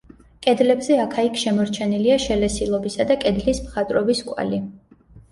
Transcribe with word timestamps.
კედლებზე 0.45 0.95
აქა-იქ 1.01 1.35
შემორჩენილია 1.41 2.15
შელესილობისა 2.23 3.05
და 3.11 3.17
კედლის 3.25 3.61
მხატვრობის 3.67 4.23
კვალი. 4.31 4.59